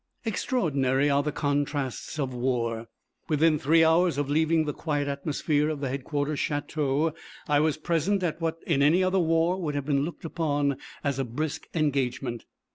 Extraordinary 0.25 1.11
are 1.11 1.21
the 1.21 1.31
contrasts 1.31 2.17
of 2.17 2.33
war. 2.33 2.87
Within 3.29 3.59
three 3.59 3.83
hours 3.83 4.17
of 4.17 4.31
leaving 4.31 4.65
the 4.65 4.73
quiet 4.73 5.07
atmosphere 5.07 5.69
of 5.69 5.79
the 5.79 5.89
Headquarters 5.89 6.39
Château 6.39 7.13
I 7.47 7.59
was 7.59 7.77
present 7.77 8.23
at 8.23 8.41
what 8.41 8.57
in 8.65 8.81
any 8.81 9.03
other 9.03 9.19
war 9.19 9.61
would 9.61 9.75
have 9.75 9.85
been 9.85 10.03
looked 10.03 10.25
upon 10.25 10.77
as 11.03 11.19
a 11.19 11.23
brisk 11.23 11.67
engagement. 11.75 12.45